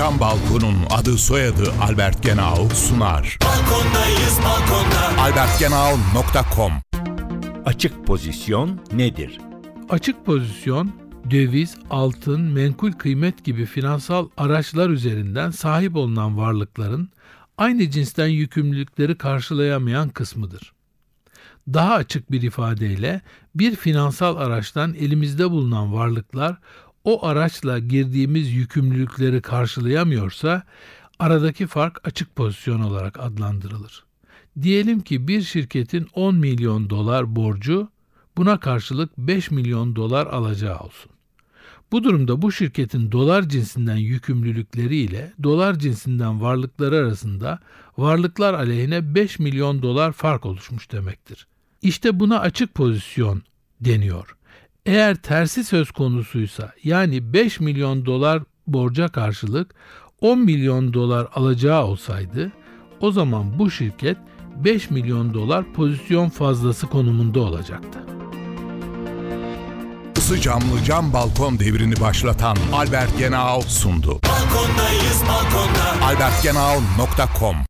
[0.00, 3.38] Cam Balkon'un adı soyadı Albert Genau sunar.
[3.44, 5.22] Balkondayız balkonda.
[5.22, 6.72] albertgenau.com
[7.64, 9.40] Açık pozisyon nedir?
[9.88, 10.92] Açık pozisyon,
[11.30, 17.10] döviz, altın, menkul kıymet gibi finansal araçlar üzerinden sahip olunan varlıkların
[17.58, 20.72] aynı cinsten yükümlülükleri karşılayamayan kısmıdır.
[21.68, 23.20] Daha açık bir ifadeyle
[23.54, 26.56] bir finansal araçtan elimizde bulunan varlıklar
[27.04, 30.62] o araçla girdiğimiz yükümlülükleri karşılayamıyorsa
[31.18, 34.04] aradaki fark açık pozisyon olarak adlandırılır.
[34.62, 37.88] Diyelim ki bir şirketin 10 milyon dolar borcu
[38.36, 41.12] buna karşılık 5 milyon dolar alacağı olsun.
[41.92, 47.58] Bu durumda bu şirketin dolar cinsinden yükümlülükleri ile dolar cinsinden varlıkları arasında
[47.98, 51.46] varlıklar aleyhine 5 milyon dolar fark oluşmuş demektir.
[51.82, 53.42] İşte buna açık pozisyon
[53.80, 54.36] deniyor.
[54.86, 59.74] Eğer tersi söz konusuysa yani 5 milyon dolar borca karşılık
[60.20, 62.52] 10 milyon dolar alacağı olsaydı
[63.00, 64.16] o zaman bu şirket
[64.56, 67.98] 5 milyon dolar pozisyon fazlası konumunda olacaktı.
[70.16, 74.08] Isı camlı cam balkon devrini başlatan Albert Genau sundu.
[74.08, 76.06] Balkondayız balkonda.
[76.06, 77.56] albertgenau.com